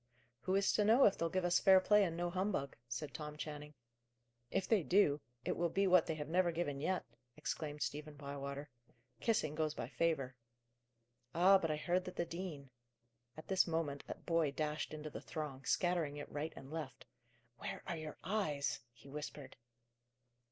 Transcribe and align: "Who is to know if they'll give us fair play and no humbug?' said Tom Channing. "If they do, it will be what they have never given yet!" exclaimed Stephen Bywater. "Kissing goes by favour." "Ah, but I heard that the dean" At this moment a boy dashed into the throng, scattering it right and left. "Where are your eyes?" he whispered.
"Who 0.39 0.55
is 0.55 0.73
to 0.73 0.83
know 0.83 1.05
if 1.05 1.15
they'll 1.15 1.29
give 1.29 1.45
us 1.45 1.59
fair 1.59 1.79
play 1.79 2.03
and 2.03 2.17
no 2.17 2.31
humbug?' 2.31 2.75
said 2.87 3.13
Tom 3.13 3.37
Channing. 3.37 3.75
"If 4.49 4.67
they 4.67 4.81
do, 4.81 5.21
it 5.45 5.55
will 5.55 5.69
be 5.69 5.85
what 5.85 6.07
they 6.07 6.15
have 6.15 6.27
never 6.27 6.51
given 6.51 6.79
yet!" 6.79 7.05
exclaimed 7.37 7.83
Stephen 7.83 8.15
Bywater. 8.15 8.67
"Kissing 9.19 9.53
goes 9.53 9.75
by 9.75 9.89
favour." 9.89 10.35
"Ah, 11.35 11.59
but 11.59 11.69
I 11.69 11.75
heard 11.77 12.05
that 12.05 12.15
the 12.15 12.25
dean" 12.25 12.71
At 13.37 13.47
this 13.47 13.67
moment 13.67 14.03
a 14.07 14.15
boy 14.15 14.49
dashed 14.49 14.91
into 14.91 15.11
the 15.11 15.21
throng, 15.21 15.65
scattering 15.65 16.17
it 16.17 16.31
right 16.31 16.53
and 16.55 16.71
left. 16.71 17.05
"Where 17.59 17.83
are 17.85 17.95
your 17.95 18.17
eyes?" 18.23 18.79
he 18.93 19.07
whispered. 19.07 19.55